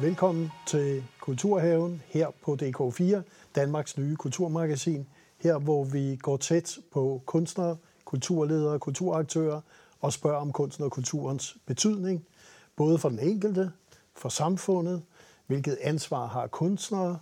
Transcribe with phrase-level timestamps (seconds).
[0.00, 3.20] velkommen til Kulturhaven her på DK4,
[3.54, 5.06] Danmarks nye kulturmagasin.
[5.38, 9.60] Her hvor vi går tæt på kunstnere, kulturledere, kulturaktører
[10.00, 12.24] og spørger om kunsten og kulturens betydning,
[12.76, 13.70] både for den enkelte,
[14.14, 15.02] for samfundet,
[15.46, 17.18] hvilket ansvar har kunstnere,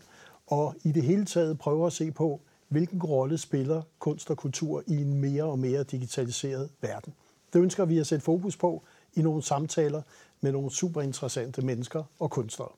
[0.47, 4.83] og i det hele taget prøver at se på, hvilken rolle spiller kunst og kultur
[4.87, 7.15] i en mere og mere digitaliseret verden.
[7.53, 8.83] Det ønsker vi at sætte fokus på
[9.15, 10.03] i nogle samtaler
[10.45, 12.69] med nogle super interessante mennesker og kunstnere.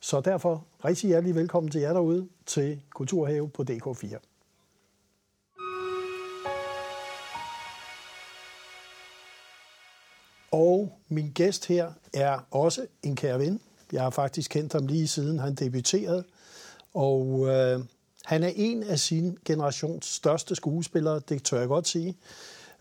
[0.00, 4.18] Så derfor rigtig hjertelig velkommen til jer derude til Kulturhave på DK4.
[10.50, 13.60] Og min gæst her er også en kære ven.
[13.92, 16.24] Jeg har faktisk kendt ham lige siden han debuterede.
[16.94, 17.80] Og øh,
[18.24, 22.16] han er en af sin generations største skuespillere, det tør jeg godt sige.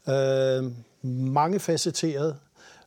[0.08, 0.72] Øh,
[1.04, 2.40] mange facetteret,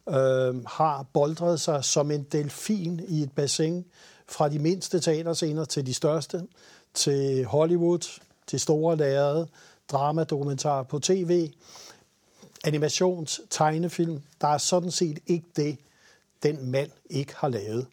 [0.09, 3.85] øh, har boldret sig som en delfin i et bassin,
[4.29, 6.47] fra de mindste teaterscener til de største,
[6.95, 9.49] til Hollywood, til store lærrede,
[9.89, 11.51] dramadokumentar på tv,
[12.65, 14.23] animations, tegnefilm.
[14.41, 15.79] Der er sådan set ikke det,
[16.43, 17.87] den mand ikke har lavet.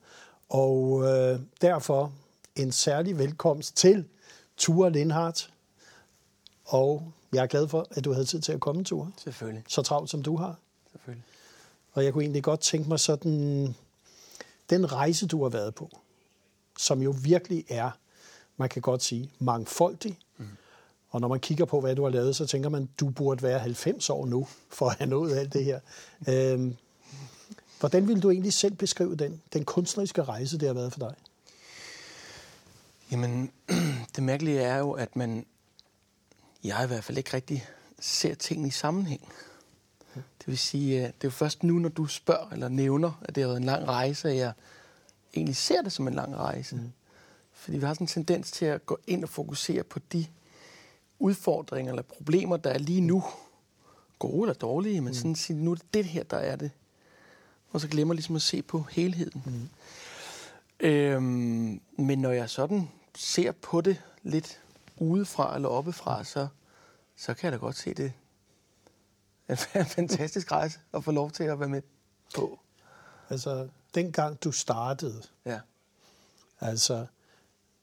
[0.50, 2.14] Og øh, derfor
[2.56, 4.06] en særlig velkomst til
[4.58, 5.54] Ture Lindhardt.
[6.66, 9.12] Og jeg er glad for, at du havde tid til at komme, Ture.
[9.18, 9.64] Selvfølgelig.
[9.68, 10.56] Så travlt som du har.
[10.92, 11.24] Selvfølgelig.
[11.98, 13.76] Og jeg kunne egentlig godt tænke mig sådan,
[14.70, 16.00] den rejse, du har været på,
[16.78, 17.92] som jo virkelig er,
[18.58, 20.20] man kan godt sige, mangfoldig.
[20.38, 20.48] Mm.
[21.10, 23.60] Og når man kigger på, hvad du har lavet, så tænker man, du burde være
[23.60, 25.80] 90 år nu, for at have nået alt det her.
[26.30, 26.76] Øhm,
[27.80, 31.16] hvordan vil du egentlig selv beskrive den, den kunstneriske rejse, det har været for dig?
[33.12, 33.52] Jamen,
[34.16, 35.46] det mærkelige er jo, at man,
[36.64, 37.68] jeg i hvert fald ikke rigtig
[38.00, 39.22] ser tingene i sammenhæng.
[40.40, 43.44] Det vil sige, det er jo først nu, når du spørger eller nævner, at det
[43.44, 44.54] har været en lang rejse, at jeg
[45.34, 46.76] egentlig ser det som en lang rejse.
[46.76, 46.92] Mm.
[47.52, 50.26] Fordi vi har sådan en tendens til at gå ind og fokusere på de
[51.20, 53.24] udfordringer eller problemer, der er lige nu.
[54.20, 55.14] Gode eller dårlige, men mm.
[55.14, 56.72] sådan sige, nu er det det her, der er det.
[57.70, 59.44] Og så glemmer ligesom at se på helheden.
[59.46, 59.70] Mm.
[60.80, 64.60] Øhm, men når jeg sådan ser på det lidt
[64.98, 66.48] udefra eller oppefra, så,
[67.16, 68.14] så kan jeg da godt se det
[69.76, 71.82] en fantastisk rejse at få lov til at være med
[72.36, 72.60] på.
[73.30, 75.60] Altså, dengang du startede, Ja,
[76.60, 77.06] altså,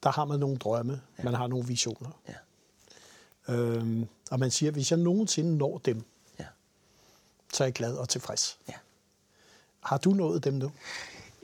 [0.03, 1.25] der har man nogle drømme, ja.
[1.25, 2.11] man har nogle visioner.
[2.29, 2.35] ja,
[3.49, 6.05] Øhm, og man siger, hvis jeg nogensinde når dem,
[6.39, 6.47] ja,
[7.53, 8.59] så er jeg glad og tilfreds.
[8.69, 8.75] ja.
[9.81, 10.73] Har du nået dem nu?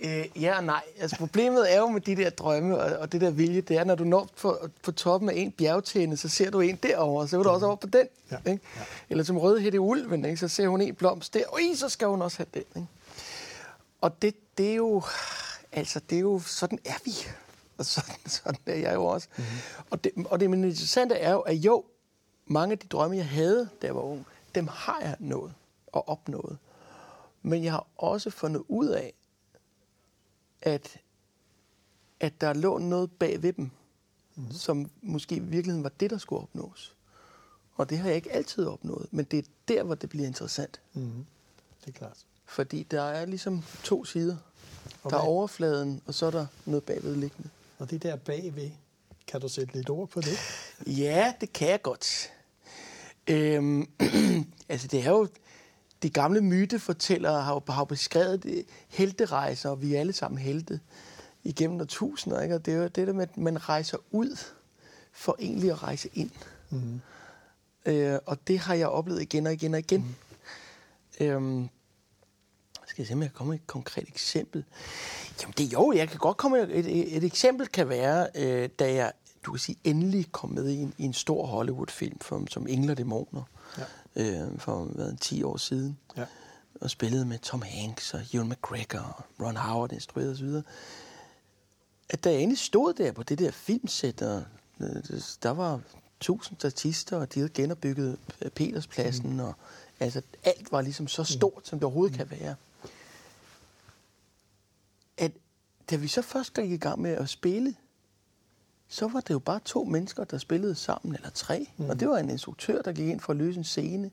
[0.04, 0.82] Øh, ja og nej.
[1.00, 3.84] Altså, problemet er jo med de der drømme og, og det der vilje, det er,
[3.84, 7.38] når du når på, på toppen af en bjergtæne, så ser du en derovre, så
[7.38, 8.06] er du også over på den.
[8.30, 8.64] Ja, Ikke?
[9.10, 10.36] Eller som rødhætte ulven, ikke?
[10.36, 12.82] så ser hun en blomst der, og så skal hun også have den.
[12.82, 12.88] Ikke?
[14.00, 15.02] Og det, det er jo,
[15.72, 17.12] altså det er jo, sådan er vi.
[17.78, 19.28] Og sådan, sådan er jeg jo også.
[19.36, 19.58] Mm-hmm.
[19.90, 21.84] Og, det, og det men det interessante er jo, at jo,
[22.46, 25.52] mange af de drømme, jeg havde, da jeg var ung, dem har jeg nået
[25.86, 26.58] og opnået.
[27.42, 29.12] Men jeg har også fundet ud af,
[30.62, 31.00] at,
[32.20, 33.70] at der lå noget bag ved dem,
[34.36, 34.52] mm.
[34.52, 36.96] som måske i virkeligheden var det, der skulle opnås.
[37.74, 40.80] Og det har jeg ikke altid opnået, men det er der, hvor det bliver interessant.
[40.92, 41.26] Mm-hmm.
[41.80, 42.26] Det er klart.
[42.44, 44.36] Fordi der er ligesom to sider.
[45.02, 47.50] Og Der er overfladen, og så er der noget bagvedliggende.
[47.78, 48.70] Og det der bagved,
[49.26, 50.38] kan du sætte lidt ord på det?
[50.86, 52.30] Ja, det kan jeg godt.
[53.26, 53.88] Øhm,
[54.68, 55.28] altså, det er jo...
[56.02, 60.38] De gamle mytefortællere har jo, har jo beskrevet det, helterejser, og vi er alle sammen
[60.38, 60.80] helte
[61.44, 62.40] igennem årtusinder.
[62.40, 62.54] Ikke?
[62.54, 64.36] Og det er jo det der med, at man rejser ud
[65.12, 66.30] for egentlig at rejse ind.
[66.70, 67.00] Mm-hmm.
[67.86, 70.16] Øh, og det har jeg oplevet igen og igen og igen.
[71.20, 71.26] Mm.
[71.26, 71.68] Øhm,
[72.86, 74.64] skal jeg se, om jeg kan komme med et konkret eksempel?
[75.40, 78.68] Jamen det jo, jeg kan godt komme med et, et, et eksempel kan være, øh,
[78.78, 79.12] da jeg,
[79.46, 82.94] du kan sige, endelig kom med i en, i en stor Hollywood-film som, som Engler
[82.94, 83.42] Dæmoner
[83.78, 83.82] Ja.
[84.16, 85.98] Øh, for hvad, 10 år siden.
[86.16, 86.26] Ja.
[86.80, 90.48] Og spillede med Tom Hanks og Ewan McGregor og Ron Howard instrueret osv.
[92.08, 94.44] At da jeg endelig stod der på det der filmsæt, og
[94.80, 95.80] øh, der var
[96.20, 99.40] tusind statister, og de havde genopbygget øh, Peterspladsen, mm.
[99.40, 99.54] og
[100.00, 102.54] altså alt var ligesom så stort, som det overhovedet kan være.
[105.16, 105.32] At
[105.90, 107.74] da vi så først gik i gang med at spille,
[108.92, 111.68] så var det jo bare to mennesker, der spillede sammen, eller tre.
[111.76, 111.90] Mm.
[111.90, 114.10] Og det var en instruktør, der gik ind for at løse en scene.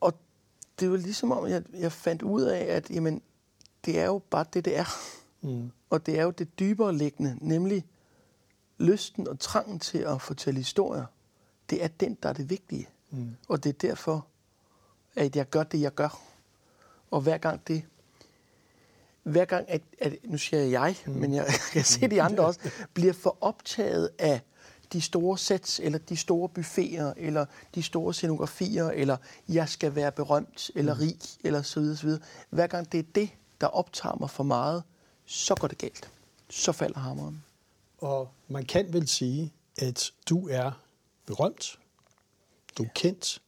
[0.00, 0.14] Og
[0.80, 3.22] det var ligesom om, jeg, jeg fandt ud af, at jamen,
[3.84, 4.84] det er jo bare det, det er.
[5.40, 5.70] Mm.
[5.90, 7.86] Og det er jo det dybere liggende, nemlig
[8.78, 11.04] lysten og trangen til at fortælle historier.
[11.70, 12.88] Det er den, der er det vigtige.
[13.10, 13.36] Mm.
[13.48, 14.26] Og det er derfor,
[15.14, 16.20] at jeg gør det, jeg gør.
[17.10, 17.84] Og hver gang det
[19.24, 21.12] hver gang, at, at nu siger jeg jeg, mm.
[21.12, 22.60] men jeg kan se de andre også,
[22.94, 24.40] bliver for optaget af
[24.92, 29.16] de store sæts, eller de store buffeter, eller de store scenografier, eller
[29.48, 32.20] jeg skal være berømt, eller rig, eller så videre, så videre.
[32.50, 33.30] Hver gang det er det,
[33.60, 34.82] der optager mig for meget,
[35.24, 36.10] så går det galt.
[36.50, 37.44] Så falder hammeren.
[37.98, 40.70] Og man kan vel sige, at du er
[41.26, 41.78] berømt,
[42.78, 43.42] du er kendt,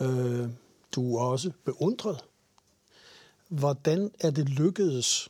[0.00, 0.48] øh,
[0.92, 2.24] du er også beundret.
[3.48, 5.28] Hvordan er det lykkedes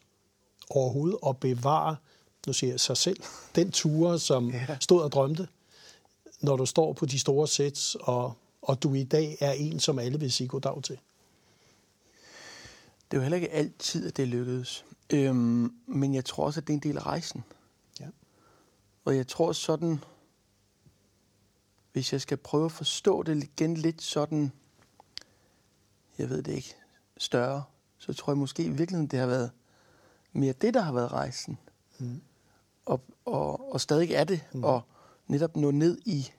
[0.70, 1.96] overhovedet at bevare,
[2.46, 3.22] nu siger jeg sig selv,
[3.54, 4.76] den ture, som ja.
[4.80, 5.48] stod og drømte,
[6.40, 9.98] når du står på de store sæt, og, og du i dag er en, som
[9.98, 10.98] alle vil sige goddag til?
[13.10, 14.84] Det er jo heller ikke altid, at det lykkedes.
[15.12, 17.44] Øhm, men jeg tror også, at det er en del af rejsen.
[18.00, 18.06] Ja.
[19.04, 20.04] Og jeg tror sådan,
[21.92, 24.52] hvis jeg skal prøve at forstå det igen lidt sådan,
[26.19, 26.76] jeg ved det ikke,
[27.19, 27.62] større,
[28.06, 29.50] så tror jeg måske i virkeligheden, det har været
[30.32, 31.58] mere det, der har været rejsen.
[31.99, 32.20] Mm.
[32.87, 34.64] Og, og, og stadig er det, mm.
[34.64, 34.82] og
[35.26, 36.31] netop nå ned i,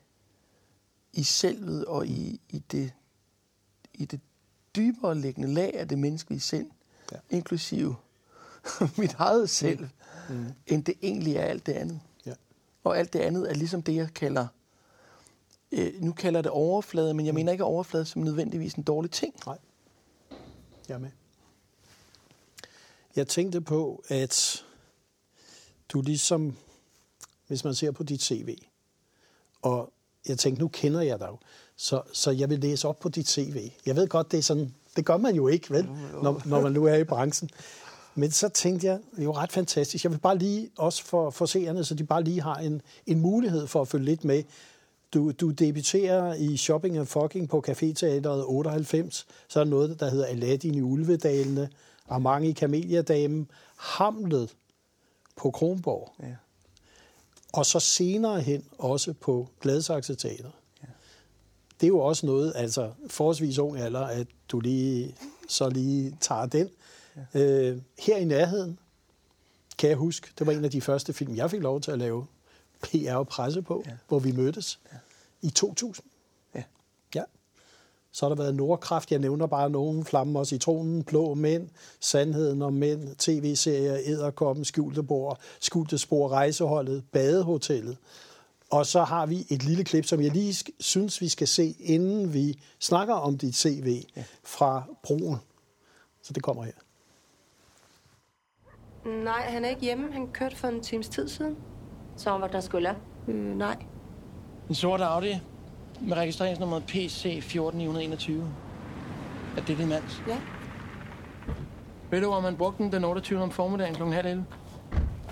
[1.13, 2.93] i selvet og i, i, det,
[3.93, 4.19] i det
[4.75, 6.71] dybere liggende lag af det menneskelige sind,
[7.11, 7.17] ja.
[7.29, 7.95] inklusive
[8.97, 9.87] mit eget selv,
[10.29, 10.35] mm.
[10.35, 10.45] mm.
[10.67, 11.99] end det egentlig er alt det andet.
[12.25, 12.33] Ja.
[12.83, 14.47] Og alt det andet er ligesom det, jeg kalder,
[15.71, 17.35] øh, nu kalder det overflade, men jeg mm.
[17.35, 19.35] mener ikke overflade som nødvendigvis en dårlig ting.
[19.45, 19.57] Nej,
[20.87, 21.11] jeg er med.
[23.17, 24.63] Jeg tænkte på, at
[25.89, 26.55] du ligesom,
[27.47, 28.57] hvis man ser på dit CV,
[29.61, 29.93] og
[30.27, 31.37] jeg tænkte, nu kender jeg dig jo,
[31.75, 33.71] så, så jeg vil læse op på dit CV.
[33.85, 35.89] Jeg ved godt, det er sådan, det gør man jo ikke, vel,
[36.23, 37.49] når, når man nu er i branchen.
[38.15, 40.03] Men så tænkte jeg, det er jo ret fantastisk.
[40.03, 43.19] Jeg vil bare lige, også for, for seerne, så de bare lige har en, en
[43.19, 44.43] mulighed for at følge lidt med.
[45.13, 49.27] Du, du debuterer i Shopping and Fucking på Café Teateret 98.
[49.47, 51.69] Så er der noget, der hedder Aladdin i Ulvedalene,
[52.09, 54.55] Amang i Kameliadamen, Hamlet
[55.35, 56.13] på Kronborg.
[56.19, 56.35] Ja.
[57.53, 60.51] Og så senere hen også på Gladsaxe Teater.
[60.83, 60.87] Ja.
[61.81, 65.15] Det er jo også noget, altså forholdsvis ung alder, at du lige
[65.47, 66.69] så lige tager den.
[67.33, 67.39] Ja.
[67.41, 68.79] Øh, her i nærheden,
[69.77, 71.99] kan jeg huske, det var en af de første film, jeg fik lov til at
[71.99, 72.25] lave
[72.81, 73.91] PR og presse på, ja.
[74.07, 74.97] hvor vi mødtes ja.
[75.41, 76.05] i 2000.
[78.17, 81.69] Så har der været Nordkraft, jeg nævner bare nogen, Flamme og Citronen, Blå Mænd,
[81.99, 87.97] Sandheden om Mænd, tv-serier, Æderkoppen, Skjulte Bord, Skjulte Spor, Rejseholdet, Badehotellet.
[88.71, 92.33] Og så har vi et lille klip, som jeg lige synes, vi skal se, inden
[92.33, 94.03] vi snakker om dit CV
[94.43, 95.37] fra broen.
[96.21, 96.73] Så det kommer her.
[99.23, 100.13] Nej, han er ikke hjemme.
[100.13, 101.55] Han kørte for en times tid siden.
[102.15, 102.95] Så han vart han skulle?
[103.27, 103.85] Øh, nej.
[104.69, 105.39] En sort Audi
[106.01, 108.43] med registreringsnummeret PC 14921.
[109.57, 110.21] Er det din mands?
[110.27, 110.37] Ja.
[112.11, 113.41] Ved du, om man brugte den den 28.
[113.41, 114.03] om formiddagen kl.
[114.03, 114.45] halv 11?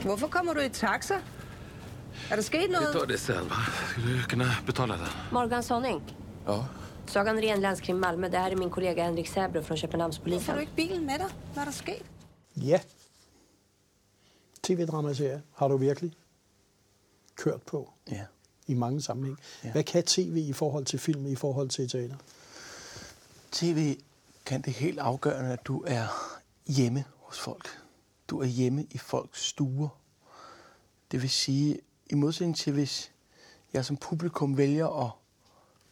[0.01, 1.13] Hvorfor kommer du i taxa?
[2.31, 2.88] Er der sket noget?
[2.94, 3.56] Vi tar det sen, va?
[3.91, 5.09] Skulle du kunna betala det?
[5.31, 6.03] Morgan Sonning.
[6.47, 6.63] Ja.
[7.07, 8.29] Sagan Ren, Länskrim Malmö.
[8.29, 10.55] Det här är min kollega Henrik Säbro från Köpenhamnspolisen.
[10.55, 11.27] du ikke bilen med dig?
[11.53, 12.03] Hvad er der sket?
[12.55, 12.79] Ja.
[14.63, 16.12] TV-dramaserie har du virkelig
[17.36, 18.25] kørt på Ja.
[18.67, 19.39] I mange sammenhæng.
[19.63, 19.72] Ja.
[19.72, 22.15] Hvad kan tv i forhold til film, i forhold til teater?
[23.51, 24.00] TV
[24.45, 26.07] kan det helt afgørende, at du er
[26.67, 27.79] hjemme hos folk.
[28.27, 29.88] Du er hjemme i folks stuer.
[31.12, 31.79] Det vil sige,
[32.10, 33.12] i modsætning til hvis
[33.74, 35.12] jeg som publikum vælger at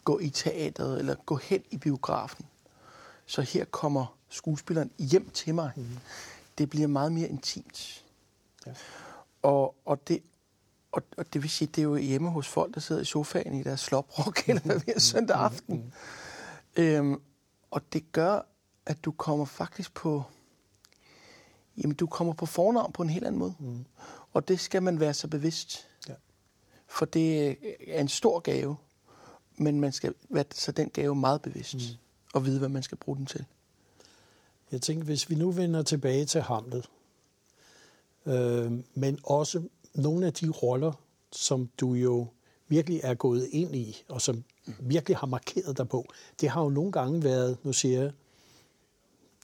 [0.03, 2.45] gå i teateret eller gå hen i biografen,
[3.25, 5.71] så her kommer skuespilleren hjem til mig.
[5.75, 5.97] Mm.
[6.57, 8.03] Det bliver meget mere intimt.
[8.65, 8.71] Ja.
[9.41, 10.23] Og, og, det,
[10.93, 13.53] og, og det vil sige, det er jo hjemme hos folk, der sidder i sofaen
[13.53, 15.93] i deres sloprok, eller hvad vi er søndag aften.
[16.75, 17.21] Øhm,
[17.71, 18.41] og det gør,
[18.85, 20.23] at du kommer faktisk på...
[21.77, 23.53] Jamen, du kommer på fornavn på en helt anden måde.
[23.59, 23.85] Mm.
[24.33, 25.87] Og det skal man være så bevidst.
[26.09, 26.13] Ja.
[26.87, 27.57] For det
[27.87, 28.75] er en stor gave,
[29.55, 31.75] men man skal være så den gave meget bevidst.
[31.75, 31.97] Mm.
[32.33, 33.45] Og vide, hvad man skal bruge den til.
[34.71, 36.89] Jeg tænker, hvis vi nu vender tilbage til Hamlet,
[38.25, 40.91] øh, men også nogle af de roller,
[41.31, 42.27] som du jo
[42.67, 44.43] virkelig er gået ind i, og som
[44.79, 46.05] virkelig har markeret dig på,
[46.41, 48.11] det har jo nogle gange været, nu siger jeg,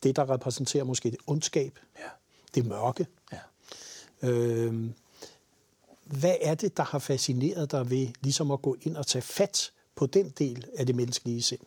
[0.03, 2.09] det, der repræsenterer måske det ondskab, Ja.
[2.55, 3.07] det mørke.
[3.31, 3.39] Ja.
[4.29, 4.89] Øh,
[6.05, 9.71] hvad er det, der har fascineret dig ved ligesom at gå ind og tage fat
[9.95, 11.59] på den del af det menneskelige sind?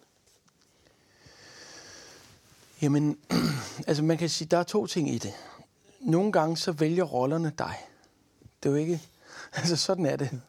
[2.83, 3.19] Jamen,
[3.87, 5.33] altså man kan sige, der er to ting i det.
[6.01, 7.77] Nogle gange så vælger rollerne dig.
[8.62, 9.02] Det er jo ikke...
[9.57, 10.40] Altså sådan er det.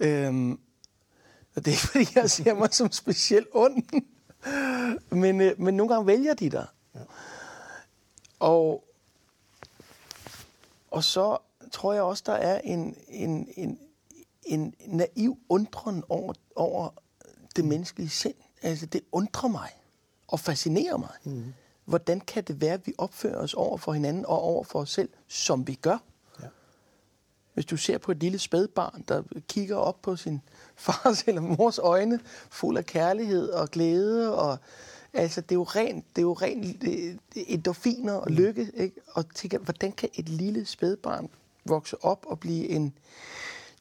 [0.00, 0.52] Øhm,
[1.54, 3.82] og det er ikke, fordi jeg ser mig som specielt ond.
[5.22, 6.66] men, øh, men nogle gange vælger de dig.
[6.94, 7.00] Ja.
[8.38, 8.88] Og,
[10.90, 11.38] Og så
[11.72, 13.78] tror jeg også, der er en, en, en,
[14.44, 16.90] en naiv undren over, over
[17.56, 18.34] det menneskelige sind.
[18.62, 19.70] Altså, det undrer mig
[20.28, 21.10] og fascinerer mig.
[21.24, 21.54] Mm.
[21.84, 24.90] Hvordan kan det være, at vi opfører os over for hinanden og over for os
[24.90, 25.98] selv, som vi gør?
[27.58, 30.40] Hvis du ser på et lille spædbarn, der kigger op på sin
[30.76, 34.58] fars eller mors øjne, fuld af kærlighed og glæde, og
[35.12, 39.00] altså, det er jo rent, det er jo rent det- endorfiner og lykke, ikke?
[39.12, 41.30] Og tænker, hvordan kan et lille spædbarn
[41.64, 42.94] vokse op og blive en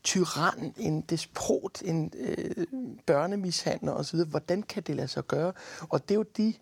[0.03, 2.67] tyran, en despot, en øh,
[3.05, 4.19] børnemishandler osv.
[4.23, 5.53] Hvordan kan det lade sig gøre?
[5.89, 6.53] Og det er jo de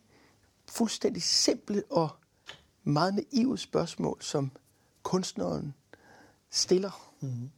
[0.68, 2.10] fuldstændig simple og
[2.84, 4.52] meget naive spørgsmål, som
[5.04, 5.74] kunstneren
[6.56, 7.50] stiller mm.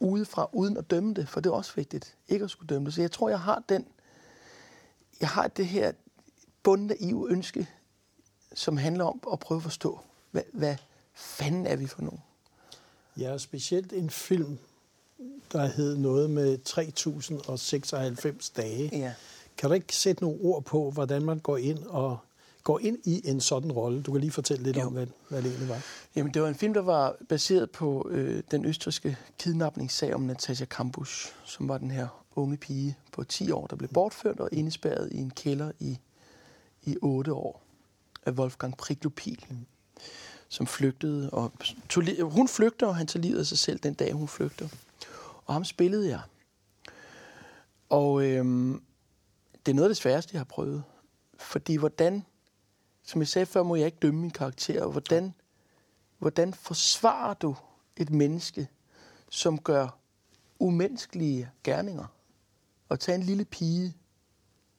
[0.00, 2.94] udefra, uden at dømme det, for det er også vigtigt, ikke at skulle dømme det.
[2.94, 3.86] Så jeg tror, jeg har den,
[5.20, 5.92] jeg har det her
[6.62, 7.68] bundnaive ønske,
[8.54, 10.00] som handler om at prøve at forstå,
[10.30, 10.76] hvad, hvad
[11.14, 12.20] fanden er vi for nogen?
[13.16, 14.58] Ja, specielt en film,
[15.52, 18.90] der hed noget med 3096 dage.
[18.92, 19.14] Ja.
[19.56, 22.18] Kan du ikke sætte nogle ord på, hvordan man går ind og
[22.64, 24.02] går ind i en sådan rolle?
[24.02, 24.82] Du kan lige fortælle lidt Jo.
[24.82, 25.82] om, hvad, hvad det egentlig var.
[26.16, 30.64] Jamen, det var en film, der var baseret på øh, den østrigske kidnapningssag om Natasha
[30.64, 35.12] Kampusch, som var den her unge pige på 10 år, der blev bortført og indespærret
[35.12, 35.98] i en kælder i,
[36.82, 37.62] i 8 år
[38.26, 39.44] af Wolfgang Priklopil,
[40.48, 41.30] som flygtede.
[41.30, 41.52] Og
[41.88, 44.68] tog, hun flygter, og han tager livet af sig selv den dag, hun flygter.
[45.46, 46.20] Og ham spillede jeg.
[47.88, 48.82] Og øhm,
[49.66, 50.82] det er noget af det sværeste, jeg har prøvet.
[51.38, 52.24] Fordi hvordan,
[53.10, 54.86] som jeg sagde før, må jeg ikke dømme min karakter.
[54.86, 55.34] Hvordan,
[56.18, 57.56] hvordan forsvarer du
[57.96, 58.68] et menneske,
[59.30, 59.98] som gør
[60.58, 62.06] umenneskelige gerninger?
[62.88, 63.96] Og tage en lille pige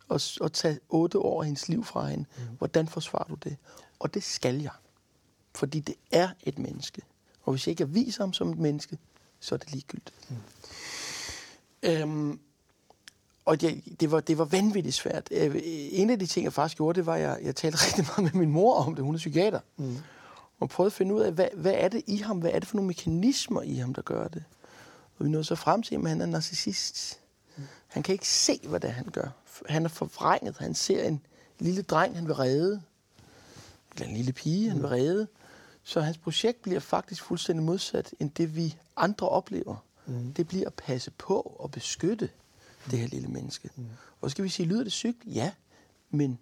[0.07, 2.25] og, og tage otte år af hendes liv fra hende.
[2.37, 2.43] Mm.
[2.57, 3.57] Hvordan forsvarer du det?
[3.99, 4.71] Og det skal jeg.
[5.55, 7.01] Fordi det er et menneske.
[7.43, 8.97] Og hvis jeg ikke viser ham som et menneske,
[9.39, 10.29] så er det ligegyldigt.
[10.29, 10.35] Mm.
[11.83, 12.39] Øhm,
[13.51, 15.27] og det, det, var, det var vanvittigt svært.
[15.31, 15.55] Øh,
[15.91, 18.33] En af de ting, jeg faktisk gjorde, det var, at jeg, jeg talte rigtig meget
[18.33, 19.05] med min mor om det.
[19.05, 19.59] Hun er psykiater.
[19.77, 19.97] Mm.
[20.59, 22.39] Og prøvede at finde ud af, hvad, hvad er det i ham?
[22.39, 24.43] Hvad er det for nogle mekanismer i ham, der gør det?
[25.17, 27.19] Og vi nåede så frem til, at han er narcissist.
[27.57, 27.63] Mm.
[27.87, 29.27] Han kan ikke se, hvad det er, han gør.
[29.69, 30.57] Han er forvrænget.
[30.57, 31.21] Han ser en
[31.59, 32.81] lille dreng, han vil redde.
[33.95, 35.27] Eller en lille pige, han vil redde.
[35.83, 39.75] Så hans projekt bliver faktisk fuldstændig modsat, end det vi andre oplever.
[40.05, 40.33] Mm.
[40.33, 42.29] Det bliver at passe på og beskytte
[42.91, 43.69] det her lille menneske.
[43.75, 43.85] Mm.
[44.21, 45.17] Og så skal vi sige, lyder det sygt?
[45.25, 45.51] Ja,
[46.09, 46.39] men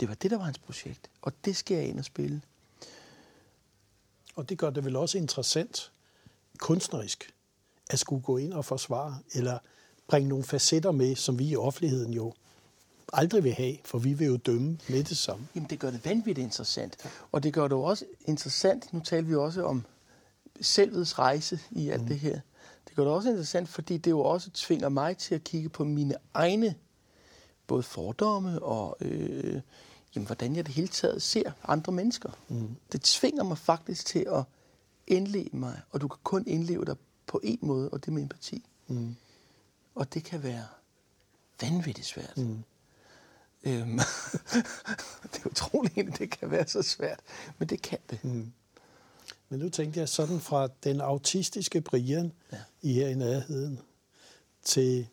[0.00, 1.10] det var det, der var hans projekt.
[1.22, 2.42] Og det skal jeg ind og spille.
[4.36, 5.92] Og det gør det vel også interessant,
[6.58, 7.32] kunstnerisk,
[7.90, 9.58] at skulle gå ind og forsvare, eller
[10.08, 12.34] bringe nogle facetter med, som vi i offentligheden jo
[13.12, 15.48] aldrig vil have, for vi vil jo dømme med det samme.
[15.54, 16.96] Jamen, det gør det vanvittigt interessant.
[17.32, 19.84] Og det gør det jo også interessant, nu taler vi også om
[20.60, 22.08] selvets rejse i alt mm.
[22.08, 22.40] det her.
[22.96, 25.84] Det gør det også interessant, fordi det jo også tvinger mig til at kigge på
[25.84, 26.74] mine egne
[27.66, 29.60] både fordomme og øh,
[30.14, 32.30] jamen, hvordan jeg det hele taget ser andre mennesker.
[32.48, 32.76] Mm.
[32.92, 34.44] Det tvinger mig faktisk til at
[35.06, 38.22] indleve mig, og du kan kun indleve dig på en måde, og det er med
[38.22, 38.64] empati.
[38.86, 39.16] Mm.
[39.94, 40.66] Og det kan være
[41.60, 42.36] vanvittigt svært.
[42.36, 42.64] Mm.
[43.64, 43.98] Øhm,
[45.32, 47.20] det er utroligt, egentlig, det kan være så svært,
[47.58, 48.24] men det kan det.
[48.24, 48.52] Mm.
[49.48, 52.58] Men nu tænkte jeg sådan fra den autistiske Brian ja.
[52.82, 53.80] i her i nærheden
[54.64, 55.06] til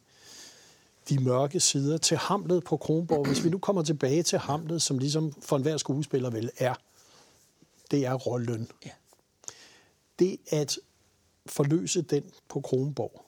[1.10, 3.28] de mørke sider, til Hamlet på Kronborg.
[3.28, 6.74] Hvis vi nu kommer tilbage til Hamlet, som ligesom for enhver skuespiller vel er,
[7.92, 8.72] det er rollen.
[8.86, 8.90] Ja.
[10.20, 10.78] Det at
[11.46, 13.26] forløse den på Kronborg,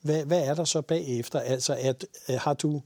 [0.00, 1.40] hvad, hvad er der så bagefter?
[1.40, 2.82] Altså, at, at har, du,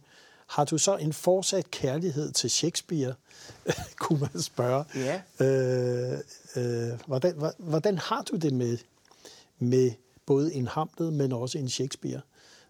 [0.47, 3.15] har du så en fortsat kærlighed til Shakespeare,
[4.01, 4.85] kunne man spørge.
[4.95, 5.23] Ja.
[5.45, 6.19] Øh,
[6.57, 8.79] øh, hvordan, hvordan har du det med,
[9.59, 9.91] med
[10.27, 12.21] både en Hamlet, men også en Shakespeare,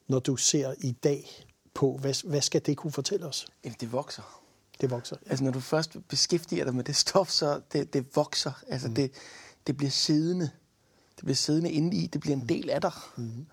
[0.08, 3.46] når du ser i dag på, hvad, hvad skal det kunne fortælle os?
[3.64, 4.42] Jamen, det vokser.
[4.80, 5.16] Det vokser.
[5.26, 8.52] Altså, når du først beskæftiger dig med det stof, så det, det vokser.
[8.68, 8.94] Altså, mm.
[8.94, 9.12] det,
[9.66, 10.50] det bliver siddende.
[11.16, 12.06] Det bliver siddende inde i.
[12.06, 12.92] Det bliver en del af dig.
[13.16, 13.46] Mm.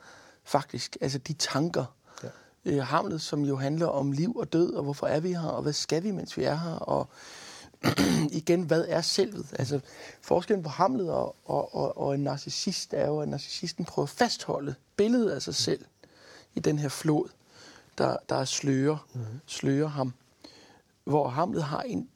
[0.43, 0.97] Faktisk.
[1.01, 1.85] Altså, de tanker.
[2.23, 2.29] Ja.
[2.65, 5.61] Øh, Hamlet, som jo handler om liv og død, og hvorfor er vi her, og
[5.61, 7.09] hvad skal vi, mens vi er her, og
[8.31, 9.53] igen, hvad er selvet?
[9.59, 9.79] Altså,
[10.21, 14.09] forskellen på Hamlet og, og, og, og en narcissist er jo, at narcissisten prøver at
[14.09, 15.85] fastholde billedet af sig selv
[16.55, 17.29] i den her flod,
[17.97, 19.39] der, der slører, mm-hmm.
[19.45, 20.13] slører ham.
[21.03, 22.09] Hvor Hamlet har en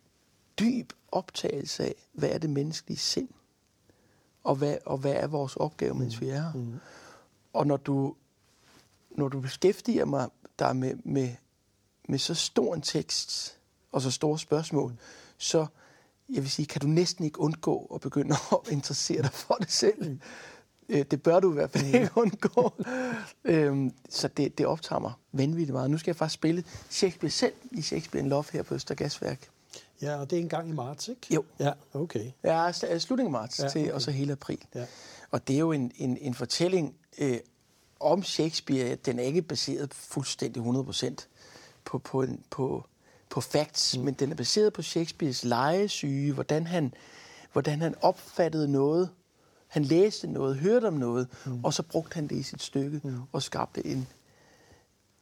[0.59, 3.29] dyb optagelse af, hvad er det menneskelige sind?
[4.43, 6.53] Og hvad, og hvad er vores opgave, mens vi er her?
[6.53, 6.79] Mm.
[7.53, 8.15] Og når du,
[9.11, 10.29] når du beskæftiger mig
[10.59, 11.35] der med, med,
[12.07, 13.57] med så stor en tekst
[13.91, 14.93] og så store spørgsmål,
[15.37, 15.65] så
[16.29, 19.71] jeg vil sige, kan du næsten ikke undgå at begynde at interessere dig for det
[19.71, 20.19] selv.
[20.89, 22.73] Øh, Det bør du i hvert fald ikke undgå.
[23.45, 25.91] øhm, så det, det optager mig vanvittigt meget.
[25.91, 29.49] Nu skal jeg faktisk spille Shakespeare selv i Shakespeare in Love her på Østergasværk.
[30.01, 31.33] Ja, og det er en gang i marts, ikke?
[31.33, 31.43] Jo.
[31.59, 32.31] Ja, okay.
[32.43, 33.91] Ja, øh, slutningen af marts Ja, ja, til, okay.
[33.91, 34.59] og så hele april.
[34.75, 34.85] Ja.
[35.31, 37.37] Og det er jo en, en, en fortælling øh,
[37.99, 38.95] om Shakespeare.
[38.95, 41.15] Den er ikke baseret fuldstændig 100%
[41.85, 42.85] på, på, en, på,
[43.35, 44.03] på facts, mm.
[44.03, 46.93] men den er baseret på Shakespeares legesyge, hvordan han,
[47.51, 49.09] hvordan han opfattede noget,
[49.67, 51.63] han læste noget, hørte om noget, mm.
[51.63, 53.21] og så brugte han det i sit stykke mm.
[53.31, 54.07] og skabte en,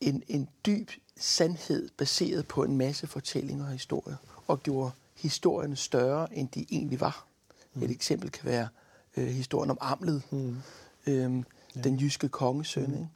[0.01, 4.15] en, en dyb sandhed baseret på en masse fortællinger og historier,
[4.47, 7.25] og gjorde historierne større, end de egentlig var.
[7.73, 7.83] Mm.
[7.83, 8.67] Et eksempel kan være
[9.17, 10.57] øh, historien om Amlet, mm.
[11.07, 11.81] øhm, ja.
[11.81, 12.93] den jyske kongesøn, mm.
[12.93, 13.07] ikke?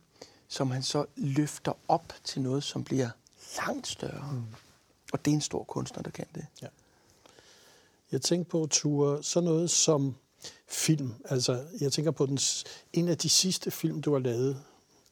[0.48, 3.10] som han så løfter op til noget, som bliver
[3.58, 4.30] langt større.
[4.34, 4.44] Mm.
[5.14, 6.46] Og det er en stor kunstner, der kan det.
[6.62, 6.68] Ja.
[8.12, 10.16] Jeg tænker på, Ture, sådan noget som
[10.68, 11.14] film.
[11.26, 12.40] Altså, jeg tænker på den,
[12.94, 14.64] en af de sidste film, du har lavet,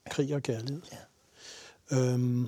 [0.10, 0.82] Krig og Kærlighed.
[0.92, 1.98] Ja.
[1.98, 2.48] Øhm,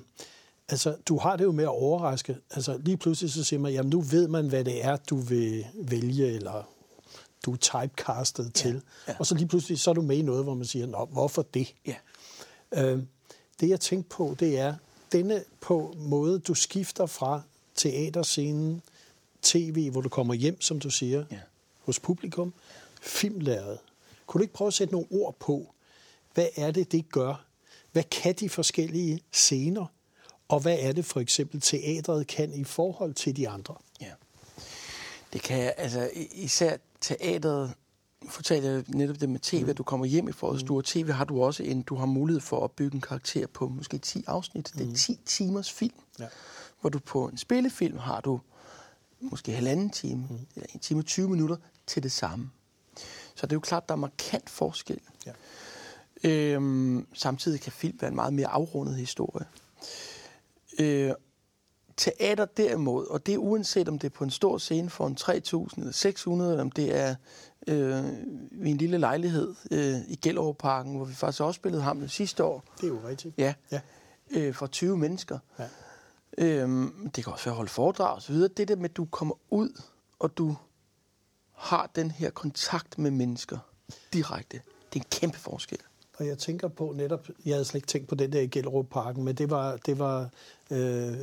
[0.70, 2.38] altså, du har det jo med at overraske.
[2.52, 5.66] Altså, lige pludselig så siger man, jamen nu ved man, hvad det er, du vil
[5.74, 6.64] vælge, eller
[7.46, 8.50] du er typecastet ja.
[8.50, 8.82] til.
[9.08, 9.16] ja.
[9.20, 11.42] Og så lige pludselig, så er du med i noget, hvor man siger, Nå, hvorfor
[11.42, 11.76] det?
[11.86, 11.96] Ja.
[12.74, 13.04] Øh,
[13.60, 14.76] det jeg tænkte på, det er
[15.12, 17.42] denne på måde, du skifter fra
[17.76, 18.82] teaterscenen,
[19.42, 21.40] tv, hvor du kommer hjem, som du siger, Ja.
[21.80, 22.54] hos publikum,
[23.02, 23.80] filmlæret.
[24.26, 25.74] Kunne du ikke prøve at sætte nogle ord på,
[26.34, 27.46] hvad er det, det gør?
[27.92, 29.86] Hvad kan de forskellige scener?
[30.48, 33.76] Og hvad er det for eksempel, teatret kan i forhold til de andre?
[34.02, 34.12] Ja.
[35.34, 37.74] Det kan altså især teateret, nu
[38.28, 39.70] fortalte jeg netop det med tv, mm.
[39.70, 42.06] at du kommer hjem i forhold til store tv, har du også en, du har
[42.06, 44.72] mulighed for at bygge en karakter på måske 10 afsnit.
[44.78, 46.28] Det er 10 timers film, Ja.
[46.82, 48.40] hvor du på en spillefilm har du
[49.22, 50.38] måske halvanden time, mm.
[50.56, 51.56] eller en time og 20 minutter
[51.88, 52.50] til det samme.
[53.36, 55.00] Så det er jo klart, der er markant forskel.
[55.26, 55.32] Ja.
[56.24, 59.46] Øhm, samtidig kan film være en meget mere afrundet historie.
[60.80, 61.12] Øh,
[61.98, 65.18] teater derimod, og det er uanset om det er på en stor scene for en
[65.20, 67.16] 3.000 eller 600, eller om det er
[67.68, 68.06] øh,
[68.66, 72.64] i en lille lejlighed øh, i Gellerup-parken, hvor vi faktisk også spillede ham sidste år.
[72.82, 73.34] Det er jo rigtigt.
[73.38, 73.54] Ja.
[73.72, 73.82] Ja.
[74.32, 75.40] Øh, for 20 mennesker.
[75.60, 75.68] Ja.
[76.38, 78.50] Øhm, det kan også være at holde foredrag og så videre.
[78.58, 79.82] Det der med, at du kommer ud,
[80.20, 80.56] og du
[81.54, 83.58] har den her kontakt med mennesker
[84.14, 84.62] direkte.
[84.94, 85.78] Det er en kæmpe forskel.
[86.18, 88.86] Og jeg tænker på netop, jeg havde slet ikke tænkt på den der i Gellerup
[88.92, 90.30] Parken, men det var, det var
[90.72, 91.14] øh,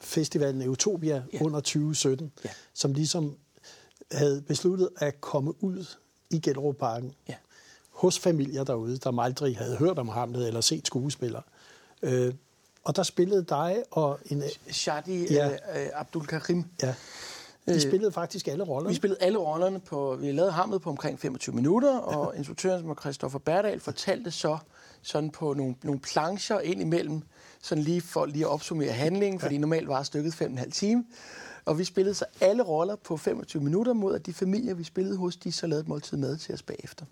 [0.00, 1.38] festivalen Utopia Ja.
[1.42, 2.50] under 2017, Ja.
[2.74, 3.36] som ligesom
[4.12, 5.84] havde besluttet at komme ud
[6.30, 7.34] i Gellerup Parken Ja.
[7.90, 11.42] hos familier derude, der aldrig havde hørt om Hamlet eller set skuespillere.
[12.02, 12.34] Øh,
[12.84, 14.42] og der spillede dig og en...
[14.70, 15.48] Shadi Ja.
[15.48, 15.84] ja.
[15.84, 16.64] øh, Abdul Karim.
[16.82, 16.94] Ja,
[17.74, 18.88] de spillede faktisk alle roller.
[18.88, 22.96] Vi spillede alle rollerne på, vi lavede hammet på omkring 25 minutter, og instruktøren, som
[23.00, 24.58] Christoffer Berdal, fortalte så
[25.02, 27.22] sådan på nogle, nogle plancher ind imellem,
[27.62, 31.04] sådan lige for lige at opsummere handlingen, fordi normalt var stykket 5,5 time.
[31.64, 35.16] Og vi spillede så alle roller på 25 minutter, mod at de familier, vi spillede
[35.16, 37.04] hos, de så lavede et måltid mad til os bagefter.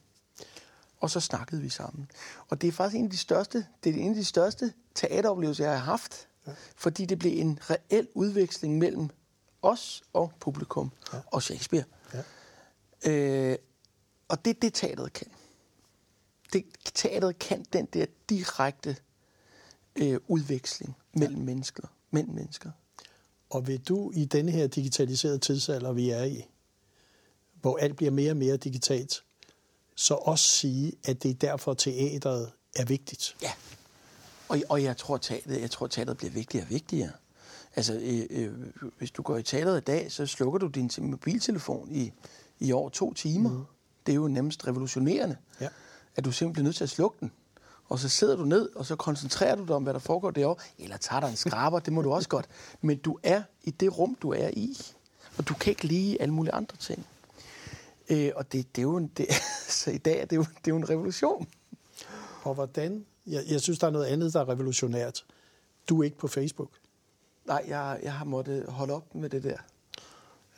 [1.00, 2.10] Og så snakkede vi sammen.
[2.48, 5.64] Og det er faktisk en af de største, det er en af de største teateroplevelser,
[5.64, 6.28] jeg har haft.
[6.46, 6.52] Ja.
[6.76, 9.10] Fordi det blev en reel udveksling mellem
[9.62, 11.18] os og publikum ja.
[11.26, 11.84] og Shakespeare.
[12.14, 12.22] Ja.
[13.10, 13.58] Øh,
[14.28, 15.26] og det er det, teateret kan.
[16.52, 18.96] Det, teateret kan den der direkte
[19.96, 21.88] øh, udveksling mellem mennesker.
[22.10, 22.70] Mellem mennesker.
[23.50, 26.48] Og vil du i denne her digitaliserede tidsalder, vi er i,
[27.60, 29.24] hvor alt bliver mere og mere digitalt,
[29.94, 33.36] så også sige, at det er derfor, teateret er vigtigt?
[33.42, 33.52] Ja.
[34.48, 37.12] Og, og jeg tror, teateret, jeg tror, teateret bliver vigtigere og vigtigere.
[37.76, 38.52] Altså, øh, øh,
[38.98, 42.12] hvis du går i teateret i dag, så slukker du din te- mobiltelefon i,
[42.58, 43.50] i over to timer.
[43.50, 43.64] Mm.
[44.06, 45.68] Det er jo nærmest revolutionerende, Ja.
[46.16, 47.32] at du simpelthen bliver nødt til at slukke den.
[47.88, 50.62] Og så sidder du ned, og så koncentrerer du dig om, hvad der foregår derovre.
[50.78, 52.48] Eller tager dig en skraber, det må du også godt.
[52.80, 54.76] Men du er i det rum, du er i.
[55.38, 57.06] Og du kan ikke lide alle mulige andre ting.
[58.10, 59.26] Øh, og det, det er jo en, det,
[59.82, 61.48] så i dag er det jo, det er jo en revolution.
[62.42, 63.04] Og hvordan?
[63.26, 65.24] Jeg, jeg synes, der er noget andet, der er revolutionært.
[65.88, 66.70] Du er ikke på Facebook.
[67.48, 69.56] Nej, jeg, jeg har måttet holde op med det der.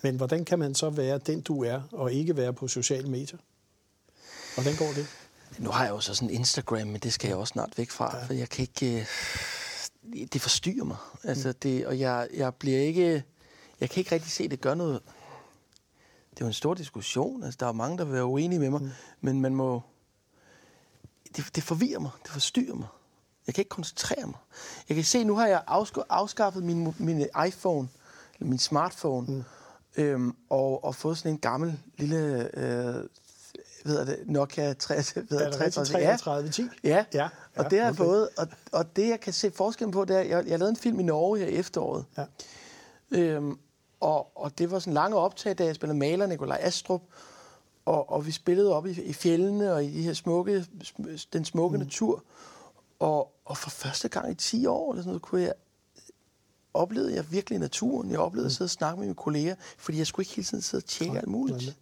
[0.02, 3.38] Men hvordan kan man så være den, du er, og ikke være på sociale medier?
[4.54, 5.06] Hvordan går det?
[5.58, 8.16] Nu har jeg jo så sådan Instagram, men det skal jeg også snart væk fra,
[8.16, 8.24] ja.
[8.24, 9.00] for jeg kan ikke...
[9.00, 10.96] øh, Det forstyrrer mig.
[11.24, 13.24] Altså det, og jeg, jeg bliver ikke...
[13.80, 15.00] Jeg kan ikke rigtig se, at det gør noget...
[16.30, 17.44] Det er jo en stor diskussion.
[17.44, 18.90] Altså, der er mange, der vil være uenige med mig, mm.
[19.20, 19.82] men man må...
[21.36, 22.10] Det, det forvirrer mig.
[22.22, 22.88] Det forstyrrer mig.
[23.50, 24.34] Jeg kan ikke koncentrere mig.
[24.88, 27.88] Jeg kan se, nu har jeg afsk- afskaffet min, min iPhone,
[28.34, 29.42] eller min smartphone, mm.
[29.96, 32.94] Øhm, og, og fået sådan en gammel lille øh,
[33.84, 35.86] ved det, Nokia 60, ved Er jeg, det rigtigt?
[35.86, 36.62] 3310?
[36.84, 37.30] Ja, Ja, og
[37.64, 38.04] ja, det har jeg okay.
[38.04, 38.28] fået.
[38.38, 41.00] Og, og det, jeg kan se forskellen på, det er, jeg, jeg lavede en film
[41.00, 42.04] i Norge her i efteråret.
[42.18, 42.24] Ja.
[43.10, 43.58] Øhm,
[44.00, 47.02] og, og det var sådan lange optag, da jeg spillede maler Nikolaj Astrup.
[47.84, 51.44] Og, og vi spillede op i, i fjellene og i de her smukke, sm- den
[51.44, 51.84] smukke mm.
[51.84, 52.22] natur.
[53.00, 55.52] Og, og for første gang i 10 år, eller sådan noget, kunne jeg
[56.74, 58.10] oplevede jeg virkelig naturen.
[58.10, 60.62] Jeg oplevede at sidde og snakke med mine kolleger, fordi jeg skulle ikke hele tiden
[60.62, 61.78] sidde og tjekke alt muligt.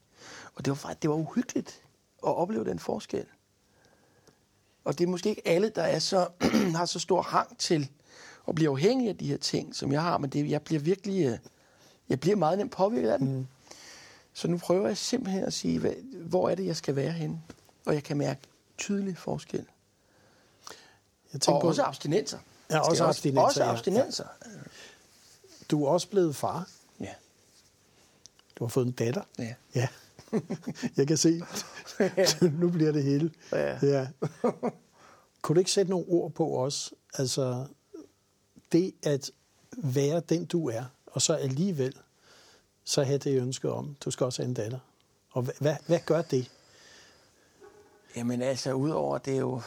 [0.55, 1.83] Og det var det var uhyggeligt
[2.27, 3.25] at opleve den forskel.
[4.85, 6.29] Og det er måske ikke alle, der er så,
[6.77, 7.91] har så stor hang til
[8.49, 11.27] at blive afhængig af de her ting, som jeg har, men det, jeg bliver virkelig
[11.27, 11.39] øh,
[12.09, 13.29] jeg bliver meget nemt påvirket af dem.
[13.29, 13.47] Mm.
[14.33, 17.43] Så nu prøver jeg simpelthen at sige, hvad, hvor er det, jeg skal være henne?
[17.87, 18.41] Og jeg kan mærke
[18.79, 19.67] tydelig forskel.
[21.33, 22.39] Jeg tænker Og på, også abstinenser.
[22.71, 23.73] Ja, også er abstinenser, Også ja.
[23.73, 24.25] abstinenser.
[25.71, 26.69] du er også blevet far.
[27.01, 27.15] Ja.
[28.59, 29.23] Du har fået en datter.
[29.39, 29.55] ja.
[29.75, 29.89] Ja.
[30.97, 31.43] Jeg kan se.
[32.61, 33.33] nu bliver det hele.
[33.53, 33.79] Ja.
[33.83, 34.09] ja.
[35.43, 36.93] Kunne du ikke sætte nogle ord på os?
[37.15, 37.67] Altså,
[38.73, 39.31] det at
[39.77, 41.95] være den, du er, og så alligevel
[42.85, 44.79] så have det ønske om, du skal også have en datter.
[45.31, 46.51] Og hvad, hvad, hvad gør det?
[48.17, 49.61] Jamen altså, udover det er jo,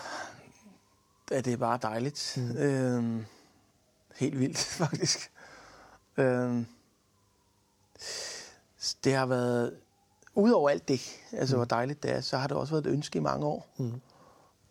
[1.32, 2.38] at det er bare dejligt.
[2.38, 2.58] Mm.
[2.58, 3.26] Øhm,
[4.16, 5.32] helt vildt, faktisk.
[6.18, 6.66] Øhm,
[9.04, 9.78] det har været,
[10.36, 13.18] udover alt det, altså hvor dejligt det er, så har det også været et ønske
[13.18, 13.68] i mange år.
[13.78, 14.02] Mm.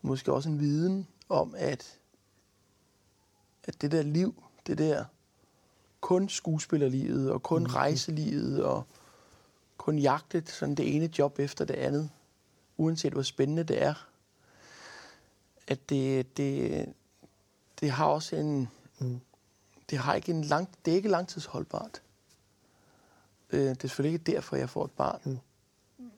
[0.02, 1.98] Måske også en viden om, at,
[3.64, 5.04] at det der liv, det der
[6.00, 7.70] kun skuespillerlivet, og kun mm.
[7.70, 8.84] rejselivet, og
[9.76, 12.10] kun jagtet sådan det ene job efter det andet,
[12.76, 14.09] uanset hvor spændende det er,
[15.70, 16.86] at det, det,
[17.80, 18.68] det har også en...
[18.98, 19.20] Mm.
[19.90, 22.02] Det har ikke en lang, det er ikke langtidsholdbart.
[23.50, 25.40] Øh, det er selvfølgelig ikke derfor, jeg får et barn.
[25.98, 26.10] Mm.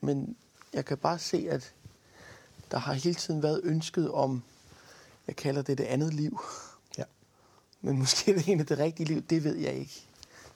[0.00, 0.36] Men
[0.72, 1.74] jeg kan bare se, at
[2.70, 4.42] der har hele tiden været ønsket om,
[5.26, 6.40] jeg kalder det det andet liv.
[6.98, 7.04] Ja.
[7.80, 10.08] Men måske det ene det rigtige liv, det ved jeg ikke.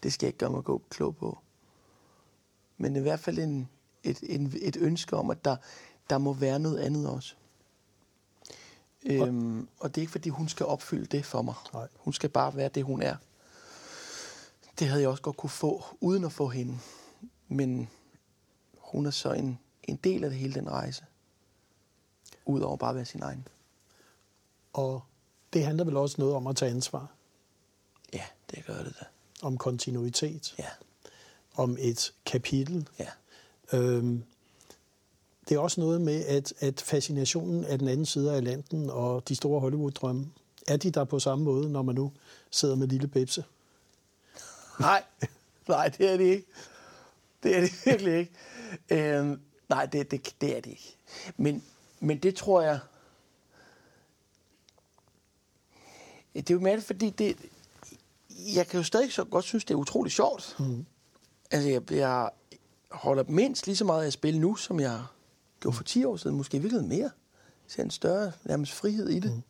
[0.03, 1.39] Det skal jeg ikke gøre mig gå klog på.
[2.77, 3.69] Men i hvert fald en,
[4.03, 5.57] et, en, et ønske om, at der,
[6.11, 7.35] der må være noget andet også.
[9.07, 11.55] Øhm, og det er ikke, fordi hun skal opfylde det for mig.
[11.73, 11.89] Nej.
[11.97, 13.17] Hun skal bare være det, hun er.
[14.79, 16.79] Det havde jeg også godt kunne få, uden at få hende.
[17.49, 17.89] Men
[18.79, 21.05] hun er så en, en del af det hele den rejse.
[22.47, 23.49] Udover bare at være sin egen.
[24.73, 25.03] Og
[25.53, 27.11] det handler vel også noget om at tage ansvar,
[28.13, 29.05] Ja, det gør det da.
[29.43, 30.69] om kontinuitet, Ja,
[31.55, 32.89] om et kapitel.
[32.99, 33.09] ja.
[33.73, 34.25] Øhm,
[35.53, 39.29] det er også noget med, at, at fascinationen af den anden side af Atlanten og
[39.29, 40.27] de store Hollywood-drømme,
[40.67, 42.13] er de der på samme måde, når man nu
[42.51, 43.45] sidder med lille Bebse?
[44.81, 45.05] Nej,
[45.69, 46.47] nej, det er det ikke.
[47.43, 48.33] Det er det virkelig ikke.
[48.91, 50.97] Øhm, nej, det, det, det er det ikke.
[51.37, 51.65] Men,
[52.01, 52.79] men det tror jeg...
[56.35, 57.37] Det er jo mere, fordi det,
[58.55, 60.57] jeg kan jo stadig så godt synes, det er utrolig sjovt.
[60.59, 60.87] Mm.
[61.51, 62.31] Altså, jeg, jeg
[62.91, 65.03] holder mindst lige så meget af at spille nu, som jeg
[65.63, 66.37] gjorde for 10 år siden.
[66.37, 67.11] Måske virkelig mere.
[67.67, 69.33] Ser en større nærmest frihed i det.
[69.33, 69.43] Mm.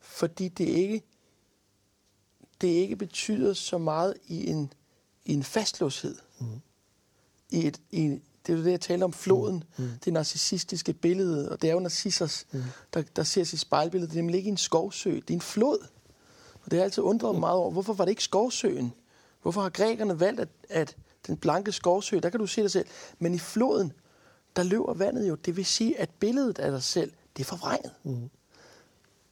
[0.00, 1.02] Fordi det ikke,
[2.60, 4.72] det ikke betyder så meget i en,
[5.24, 6.16] i en fastlåshed.
[6.40, 6.46] Mm.
[7.50, 8.08] I et, i,
[8.46, 9.64] det er jo det, jeg talte om, floden.
[9.76, 9.88] Mm.
[10.04, 12.62] Det narcissistiske billede, og det er jo Narcissus, mm.
[12.94, 14.10] der, der ser sit spejlbillede.
[14.10, 15.78] Det er nemlig ikke en skovsø, det er en flod.
[16.54, 17.70] Og det har jeg altid undret mig meget over.
[17.70, 18.92] Hvorfor var det ikke skovsøen?
[19.42, 22.86] Hvorfor har grækerne valgt, at, at den blanke skovsø, der kan du se dig selv.
[23.18, 23.92] Men i floden,
[24.56, 25.34] der løber vandet jo.
[25.34, 27.92] Det vil sige, at billedet af dig selv, det er forvrænget.
[28.02, 28.30] Mm.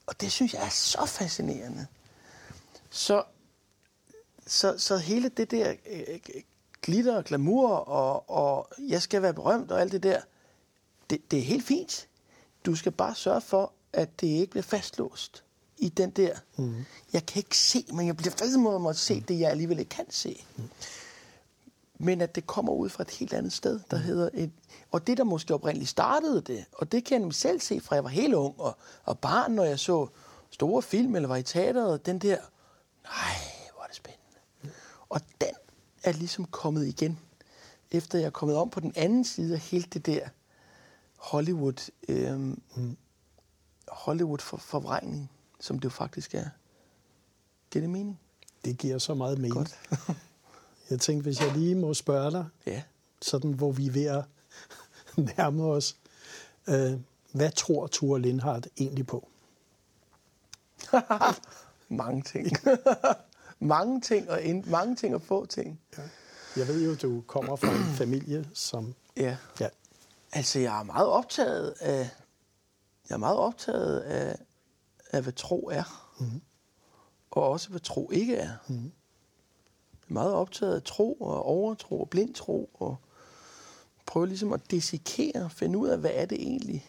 [0.06, 1.86] Og det synes jeg er så fascinerende.
[2.90, 3.22] Så,
[4.46, 6.20] så, så hele det der øh,
[6.82, 10.20] glitter og glamour, og, og jeg skal være berømt og alt det der,
[11.10, 12.08] det, det er helt fint.
[12.66, 15.44] Du skal bare sørge for, at det ikke bliver fastlåst
[15.78, 16.36] i den der.
[16.56, 16.74] Mm.
[17.12, 19.88] Jeg kan ikke se, men jeg bliver fast med at se det, jeg alligevel ikke
[19.88, 20.44] kan se.
[20.56, 20.62] Mm.
[22.02, 24.02] Men at det kommer ud fra et helt andet sted, der mm.
[24.02, 24.52] hedder et...
[24.90, 27.94] Og det, der måske oprindeligt startede det, og det kan jeg nemlig selv se, fra
[27.94, 30.06] jeg var helt ung og, og barn, når jeg så
[30.50, 32.36] store film eller var i teateret, den der,
[33.04, 33.34] nej,
[33.74, 34.38] hvor er det spændende.
[34.62, 34.68] Mm.
[35.08, 35.54] Og den
[36.04, 37.18] er ligesom kommet igen,
[37.90, 40.28] efter jeg er kommet om på den anden side af hele det der
[41.16, 42.96] Hollywood, øhm, mm.
[43.88, 46.46] Hollywood for, forvrængning, som det jo faktisk er.
[47.70, 48.20] Giver det mening?
[48.64, 49.54] Det giver så meget mening.
[49.54, 49.78] Godt.
[50.90, 52.82] Jeg tænkte, hvis jeg lige må spørge dig, Ja.
[53.22, 54.24] sådan hvor vi er ved at
[55.36, 55.96] nærme os.
[56.68, 56.92] Øh,
[57.32, 59.28] hvad tror Tore Lindhardt egentlig på?
[61.88, 62.46] mange ting.
[63.58, 65.80] mange ting og ind, mange ting og få ting.
[65.98, 66.02] Ja.
[66.56, 68.94] Jeg ved jo, du kommer fra en familie, som...
[69.16, 69.36] Ja.
[69.60, 69.68] Ja,
[70.32, 72.10] Altså, jeg er meget optaget af,
[73.08, 74.38] jeg er meget optaget af,
[75.10, 76.12] af hvad tro er.
[76.20, 76.40] Mm.
[77.30, 78.50] Og også, hvad tro ikke er.
[78.68, 78.92] Mm.
[80.10, 82.70] Meget optaget af tro og overtro og blindtro.
[82.74, 82.96] Og
[84.06, 86.86] prøve ligesom at dissekere, finde ud af, hvad er det egentlig.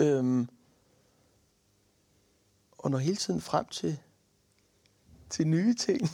[0.00, 0.48] Øhm,
[2.78, 3.98] og når hele tiden frem til,
[5.30, 6.08] til nye ting.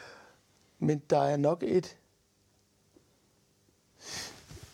[0.78, 1.96] Men der er nok et,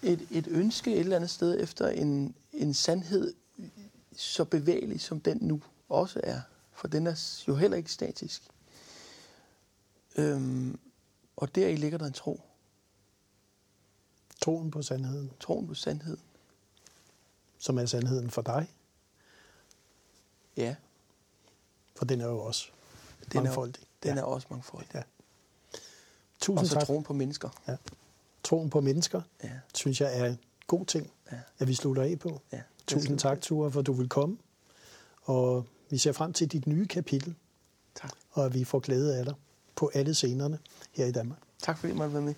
[0.03, 3.35] et, et ønske et eller andet sted efter en, en sandhed
[4.16, 6.40] så bevægelig, som den nu også er.
[6.73, 8.43] For den er jo heller ikke statisk.
[10.16, 10.79] Øhm,
[11.37, 12.40] og deri ligger der en tro.
[14.42, 16.16] troen på sandheden, Troen på sandhed.
[17.59, 18.70] som er sandheden for dig,
[20.57, 20.77] Ja,
[21.96, 22.68] for den er jo også
[23.33, 23.83] den, er, mangfoldig.
[24.03, 24.20] den ja.
[24.20, 24.94] er også mangfoldig.
[24.94, 24.99] Ja.
[25.01, 25.05] Og
[26.40, 26.87] Tusind så tak.
[26.87, 27.49] troen på mennesker.
[27.68, 27.77] Ja.
[28.44, 32.18] Troen på mennesker, Ja, synes jeg er en god ting, ja, at vi slutter af
[32.18, 32.40] på.
[32.53, 32.62] ja.
[32.87, 34.38] Tusind tak, Ture, for at du vil komme.
[35.23, 37.35] Og vi ser frem til dit nye kapitel,
[37.94, 38.12] Tak.
[38.31, 39.35] og at vi får glæde af dig
[39.81, 40.59] på alle scenerne
[40.93, 41.38] her i Danmark.
[41.62, 42.35] Tak fordi I måtte være med.